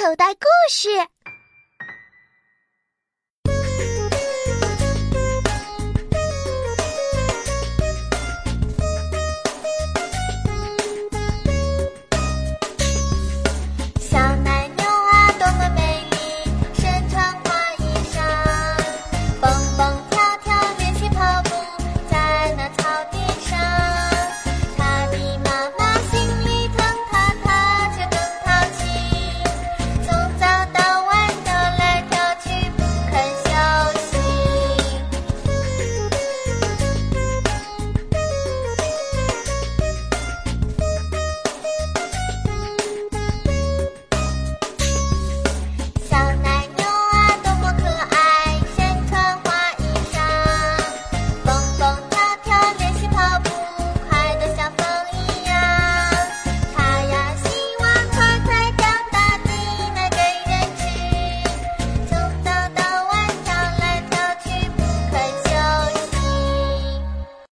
[0.00, 0.88] 口袋故事。